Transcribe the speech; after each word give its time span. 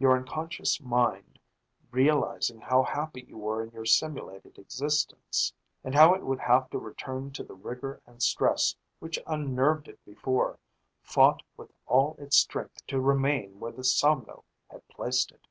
"Your 0.00 0.16
unconscious 0.16 0.80
mind, 0.80 1.38
realizing 1.92 2.60
how 2.60 2.82
happy 2.82 3.22
you 3.28 3.38
were 3.38 3.62
in 3.62 3.70
your 3.70 3.84
simulated 3.84 4.58
existence, 4.58 5.52
and 5.84 5.94
how 5.94 6.12
it 6.12 6.24
would 6.24 6.40
have 6.40 6.68
to 6.70 6.78
return 6.80 7.30
to 7.34 7.44
the 7.44 7.54
rigor 7.54 8.02
and 8.04 8.20
stress 8.20 8.74
which 8.98 9.20
unnerved 9.28 9.86
it 9.86 10.04
before, 10.04 10.58
fought 11.04 11.44
with 11.56 11.70
all 11.86 12.16
its 12.18 12.36
strength 12.36 12.84
to 12.88 13.00
remain 13.00 13.60
where 13.60 13.70
the 13.70 13.84
somno 13.84 14.42
had 14.70 14.88
placed 14.88 15.30
it. 15.30 15.46